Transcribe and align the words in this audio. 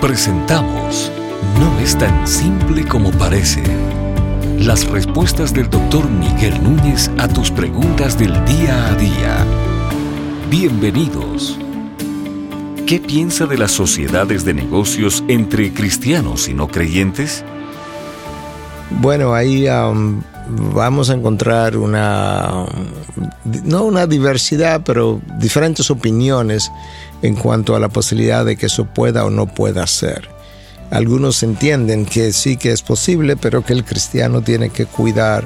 Presentamos 0.00 1.10
No 1.58 1.80
es 1.80 1.96
tan 1.96 2.28
simple 2.28 2.84
como 2.84 3.10
parece. 3.12 3.62
Las 4.58 4.86
respuestas 4.86 5.54
del 5.54 5.70
doctor 5.70 6.10
Miguel 6.10 6.62
Núñez 6.62 7.10
a 7.16 7.26
tus 7.28 7.50
preguntas 7.50 8.18
del 8.18 8.32
día 8.44 8.88
a 8.88 8.94
día. 8.94 9.46
Bienvenidos. 10.50 11.58
¿Qué 12.86 13.00
piensa 13.00 13.46
de 13.46 13.56
las 13.56 13.72
sociedades 13.72 14.44
de 14.44 14.52
negocios 14.52 15.24
entre 15.28 15.72
cristianos 15.72 16.46
y 16.48 16.52
no 16.52 16.68
creyentes? 16.68 17.42
Bueno, 18.90 19.30
um, 19.30 20.20
vamos 20.48 21.10
a 21.10 21.14
encontrar 21.14 21.76
una, 21.76 22.66
no 23.64 23.84
una 23.84 24.06
diversidad, 24.06 24.82
pero 24.84 25.20
diferentes 25.38 25.90
opiniones 25.90 26.70
en 27.22 27.34
cuanto 27.34 27.74
a 27.74 27.80
la 27.80 27.88
posibilidad 27.88 28.44
de 28.44 28.56
que 28.56 28.66
eso 28.66 28.84
pueda 28.84 29.24
o 29.24 29.30
no 29.30 29.46
pueda 29.46 29.86
ser. 29.86 30.28
Algunos 30.90 31.42
entienden 31.42 32.06
que 32.06 32.32
sí 32.32 32.56
que 32.56 32.70
es 32.70 32.82
posible, 32.82 33.36
pero 33.36 33.64
que 33.64 33.72
el 33.72 33.84
cristiano 33.84 34.42
tiene 34.42 34.70
que 34.70 34.86
cuidar 34.86 35.44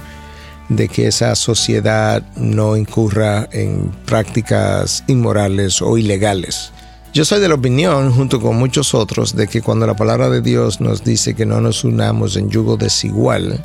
de 0.68 0.88
que 0.88 1.08
esa 1.08 1.34
sociedad 1.34 2.22
no 2.36 2.76
incurra 2.76 3.48
en 3.50 3.90
prácticas 4.04 5.02
inmorales 5.08 5.82
o 5.82 5.96
ilegales. 5.98 6.72
Yo 7.12 7.24
soy 7.24 7.40
de 7.40 7.48
la 7.48 7.56
opinión, 7.56 8.12
junto 8.12 8.40
con 8.40 8.56
muchos 8.56 8.94
otros, 8.94 9.34
de 9.34 9.48
que 9.48 9.62
cuando 9.62 9.84
la 9.84 9.96
palabra 9.96 10.30
de 10.30 10.42
Dios 10.42 10.80
nos 10.80 11.02
dice 11.02 11.34
que 11.34 11.44
no 11.44 11.60
nos 11.60 11.82
unamos 11.82 12.36
en 12.36 12.50
yugo 12.50 12.76
desigual, 12.76 13.64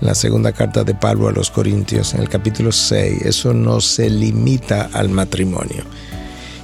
la 0.00 0.14
segunda 0.14 0.52
carta 0.52 0.84
de 0.84 0.94
Pablo 0.94 1.28
a 1.28 1.32
los 1.32 1.50
Corintios, 1.50 2.14
en 2.14 2.20
el 2.20 2.28
capítulo 2.28 2.72
6, 2.72 3.22
eso 3.22 3.54
no 3.54 3.80
se 3.80 4.10
limita 4.10 4.90
al 4.92 5.08
matrimonio. 5.08 5.84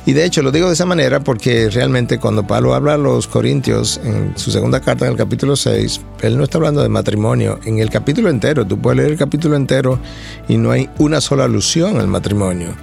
Y 0.05 0.15
de 0.15 0.25
hecho 0.25 0.43
lo 0.43 0.51
digo 0.51 0.67
de 0.67 0.73
esa 0.73 0.85
manera 0.85 1.21
porque 1.21 1.71
realmente 1.71 2.19
cuando 2.19 2.45
Pablo 2.45 2.75
habla 2.75 2.95
a 2.95 2.99
los 2.99 3.29
Corintios 3.29 4.01
en 4.03 4.37
su 4.37 4.51
segunda 4.51 4.81
carta 4.81 5.07
en 5.07 5.13
el 5.13 5.17
capítulo 5.17 5.55
6, 5.55 6.01
él 6.23 6.37
no 6.37 6.43
está 6.43 6.59
hablando 6.59 6.83
de 6.83 6.89
matrimonio. 6.89 7.61
En 7.65 7.79
el 7.79 7.89
capítulo 7.89 8.29
entero, 8.29 8.67
tú 8.67 8.81
puedes 8.81 8.99
leer 8.99 9.13
el 9.13 9.19
capítulo 9.19 9.55
entero 9.55 10.01
y 10.49 10.57
no 10.57 10.73
hay 10.73 10.91
una 10.99 11.21
sola 11.21 11.45
alusión 11.45 12.01
al 12.01 12.09
matrimonio. 12.09 12.75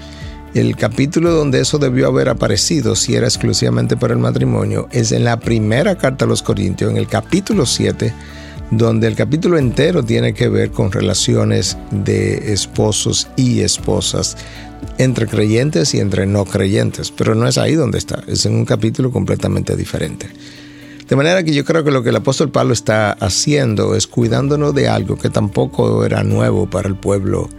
El 0.54 0.78
capítulo 0.78 1.32
donde 1.32 1.60
eso 1.60 1.78
debió 1.78 2.08
haber 2.08 2.30
aparecido, 2.30 2.96
si 2.96 3.16
era 3.16 3.28
exclusivamente 3.28 3.98
para 3.98 4.14
el 4.14 4.20
matrimonio, 4.20 4.88
es 4.92 5.12
en 5.12 5.26
la 5.26 5.40
primera 5.40 5.96
carta 5.98 6.26
a 6.26 6.28
los 6.28 6.42
Corintios, 6.42 6.90
en 6.90 6.98
el 6.98 7.08
capítulo 7.08 7.66
7, 7.66 8.14
donde 8.72 9.08
el 9.08 9.16
capítulo 9.16 9.58
entero 9.58 10.04
tiene 10.04 10.34
que 10.34 10.50
ver 10.50 10.72
con 10.72 10.92
relaciones 10.92 11.78
de 11.92 12.54
esposos 12.54 13.28
y 13.36 13.62
esposas, 13.62 14.38
entre 14.98 15.28
creyentes 15.28 15.94
y 15.94 16.00
entre 16.00 16.26
no 16.26 16.46
creyentes, 16.46 17.12
pero 17.12 17.36
no 17.36 17.48
es 17.48 17.58
ahí 17.58 17.76
donde 17.76 17.98
está, 17.98 18.24
es 18.28 18.46
en 18.46 18.56
un 18.56 18.66
capítulo 18.66 19.12
completamente 19.12 19.76
diferente. 19.76 20.30
De 21.08 21.16
manera 21.16 21.42
que 21.42 21.54
yo 21.54 21.66
creo 21.66 21.84
que 21.84 21.92
lo 21.92 22.04
que 22.04 22.10
el 22.10 22.18
apóstol 22.18 22.52
Pablo 22.52 22.74
está 22.74 23.14
haciendo 23.14 23.96
es 23.96 24.06
cuidándonos 24.06 24.76
de 24.76 24.88
algo 24.88 25.18
que 25.18 25.30
tampoco 25.30 26.06
era 26.06 26.24
nuevo 26.24 26.70
para 26.70 26.88
el 26.88 26.96
pueblo 26.96 27.50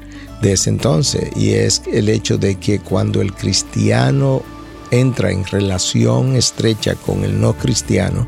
de 0.41 0.53
ese 0.53 0.71
entonces, 0.71 1.31
y 1.37 1.51
es 1.51 1.83
el 1.93 2.09
hecho 2.09 2.39
de 2.39 2.55
que 2.55 2.79
cuando 2.79 3.21
el 3.21 3.35
cristiano 3.35 4.43
entra 4.91 5.31
en 5.31 5.45
relación 5.45 6.37
estrecha 6.37 6.95
con 6.95 7.25
el 7.25 7.41
no 7.41 7.55
cristiano, 7.55 8.27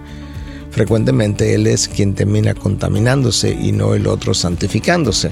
frecuentemente 0.73 1.55
él 1.55 1.67
es 1.67 1.87
quien 1.87 2.15
termina 2.15 2.55
contaminándose 2.55 3.51
y 3.51 3.73
no 3.73 3.95
el 3.95 4.07
otro 4.07 4.35
santificándose. 4.35 5.31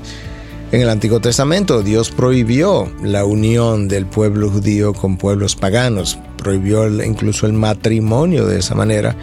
En 0.70 0.82
el 0.82 0.88
Antiguo 0.88 1.18
Testamento 1.20 1.82
Dios 1.82 2.10
prohibió 2.10 2.92
la 3.02 3.24
unión 3.24 3.88
del 3.88 4.06
pueblo 4.06 4.50
judío 4.50 4.92
con 4.92 5.16
pueblos 5.16 5.56
paganos, 5.56 6.18
prohibió 6.36 6.86
incluso 7.02 7.46
el 7.46 7.54
matrimonio 7.54 8.46
de 8.46 8.60
esa 8.60 8.76
manera, 8.76 9.16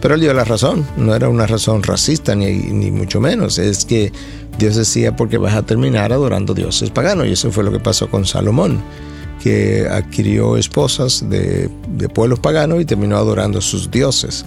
pero 0.00 0.14
él 0.14 0.20
dio 0.20 0.34
la 0.34 0.44
razón, 0.44 0.84
no 0.96 1.14
era 1.14 1.28
una 1.28 1.46
razón 1.46 1.84
racista 1.84 2.34
ni, 2.34 2.50
ni 2.56 2.90
mucho 2.90 3.20
menos, 3.20 3.58
es 3.58 3.84
que 3.84 4.10
Dios 4.58 4.74
decía 4.74 5.14
porque 5.14 5.38
vas 5.38 5.54
a 5.54 5.62
terminar 5.62 6.12
adorando 6.12 6.54
dioses 6.54 6.90
paganos 6.90 7.28
y 7.28 7.32
eso 7.32 7.52
fue 7.52 7.62
lo 7.62 7.70
que 7.70 7.80
pasó 7.80 8.10
con 8.10 8.26
Salomón 8.26 8.82
que 9.42 9.86
adquirió 9.90 10.56
esposas 10.56 11.28
de, 11.28 11.70
de 11.88 12.08
pueblos 12.08 12.40
paganos 12.40 12.80
y 12.80 12.84
terminó 12.84 13.16
adorando 13.16 13.60
sus 13.60 13.90
dioses. 13.90 14.44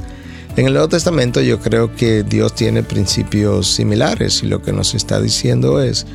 En 0.55 0.67
el 0.67 0.73
Nuevo 0.73 0.87
Testamento 0.87 1.41
yo 1.41 1.59
creo 1.59 1.95
que 1.95 2.21
Dios 2.21 2.53
tiene 2.53 2.83
principios 2.83 3.73
similares 3.73 4.43
y 4.43 4.47
lo 4.47 4.61
que 4.61 4.71
nos 4.71 4.93
está 4.93 5.19
diciendo 5.19 5.81
es 5.81 6.05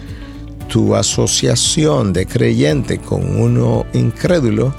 tu 0.68 0.94
asociación 0.94 2.12
de 2.12 2.24
creyente 2.24 2.98
con 2.98 3.40
uno 3.40 3.84
incrédulo, 3.94 4.72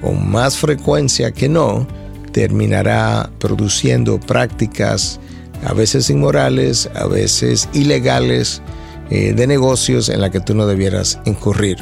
con 0.00 0.30
más 0.30 0.56
frecuencia 0.56 1.32
que 1.32 1.50
no, 1.50 1.86
terminará 2.32 3.30
produciendo 3.38 4.18
prácticas 4.18 5.20
a 5.66 5.74
veces 5.74 6.08
inmorales, 6.08 6.88
a 6.94 7.06
veces 7.06 7.68
ilegales, 7.74 8.62
eh, 9.10 9.34
de 9.34 9.46
negocios 9.46 10.08
en 10.08 10.22
la 10.22 10.30
que 10.30 10.40
tú 10.40 10.54
no 10.54 10.66
debieras 10.66 11.18
incurrir. 11.26 11.76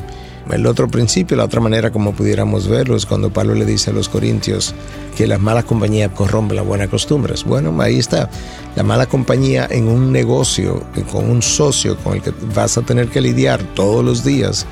El 0.50 0.66
otro 0.66 0.88
principio, 0.88 1.36
la 1.36 1.44
otra 1.44 1.60
manera 1.60 1.90
como 1.90 2.12
pudiéramos 2.12 2.68
verlo 2.68 2.96
es 2.96 3.04
cuando 3.04 3.30
Pablo 3.30 3.54
le 3.54 3.64
dice 3.64 3.90
a 3.90 3.92
los 3.92 4.08
corintios 4.08 4.74
que 5.16 5.26
las 5.26 5.40
malas 5.40 5.64
compañías 5.64 6.12
corrompen 6.12 6.56
las 6.56 6.64
buenas 6.64 6.88
costumbres. 6.88 7.44
Bueno, 7.44 7.74
ahí 7.80 7.98
está. 7.98 8.30
La 8.76 8.84
mala 8.84 9.06
compañía 9.06 9.66
en 9.68 9.88
un 9.88 10.12
negocio, 10.12 10.84
con 11.10 11.28
un 11.28 11.42
socio 11.42 11.96
con 11.96 12.14
el 12.14 12.22
que 12.22 12.32
vas 12.54 12.78
a 12.78 12.82
tener 12.82 13.08
que 13.08 13.20
lidiar 13.20 13.62
todos 13.74 14.04
los 14.04 14.24
días, 14.24 14.66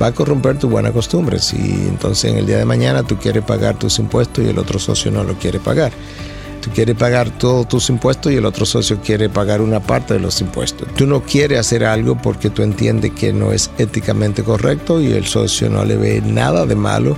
va 0.00 0.06
a 0.06 0.12
corromper 0.12 0.58
tus 0.58 0.70
buenas 0.70 0.92
costumbres. 0.92 1.52
Y 1.52 1.88
entonces 1.88 2.30
en 2.30 2.38
el 2.38 2.46
día 2.46 2.58
de 2.58 2.64
mañana 2.64 3.02
tú 3.02 3.18
quieres 3.18 3.44
pagar 3.44 3.78
tus 3.78 3.98
impuestos 3.98 4.44
y 4.44 4.48
el 4.48 4.58
otro 4.58 4.78
socio 4.78 5.10
no 5.10 5.24
lo 5.24 5.34
quiere 5.34 5.60
pagar. 5.60 5.92
Tú 6.60 6.70
quieres 6.74 6.96
pagar 6.96 7.30
todos 7.38 7.68
tus 7.68 7.88
impuestos 7.88 8.32
y 8.32 8.36
el 8.36 8.44
otro 8.44 8.66
socio 8.66 9.00
quiere 9.00 9.28
pagar 9.28 9.60
una 9.60 9.80
parte 9.80 10.14
de 10.14 10.20
los 10.20 10.40
impuestos. 10.40 10.88
Tú 10.96 11.06
no 11.06 11.22
quieres 11.22 11.60
hacer 11.60 11.84
algo 11.84 12.20
porque 12.20 12.50
tú 12.50 12.62
entiendes 12.62 13.12
que 13.12 13.32
no 13.32 13.52
es 13.52 13.70
éticamente 13.78 14.42
correcto 14.42 15.00
y 15.00 15.12
el 15.12 15.26
socio 15.26 15.70
no 15.70 15.84
le 15.84 15.96
ve 15.96 16.20
nada 16.20 16.66
de 16.66 16.74
malo 16.74 17.16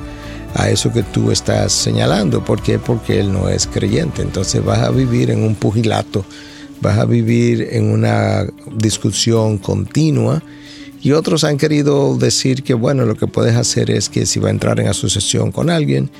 a 0.54 0.68
eso 0.68 0.92
que 0.92 1.02
tú 1.02 1.30
estás 1.30 1.72
señalando. 1.72 2.44
¿Por 2.44 2.62
qué? 2.62 2.78
Porque 2.78 3.20
él 3.20 3.32
no 3.32 3.48
es 3.48 3.66
creyente. 3.66 4.22
Entonces 4.22 4.64
vas 4.64 4.80
a 4.80 4.90
vivir 4.90 5.30
en 5.30 5.42
un 5.42 5.54
pugilato, 5.54 6.24
vas 6.80 6.98
a 6.98 7.04
vivir 7.04 7.68
en 7.72 7.90
una 7.90 8.46
discusión 8.76 9.58
continua. 9.58 10.42
Y 11.02 11.12
otros 11.12 11.44
han 11.44 11.56
querido 11.56 12.16
decir 12.16 12.62
que, 12.62 12.74
bueno, 12.74 13.06
lo 13.06 13.16
que 13.16 13.26
puedes 13.26 13.56
hacer 13.56 13.90
es 13.90 14.10
que 14.10 14.26
si 14.26 14.38
va 14.38 14.48
a 14.48 14.50
entrar 14.50 14.80
en 14.80 14.88
asociación 14.88 15.50
con 15.50 15.70
alguien, 15.70 16.10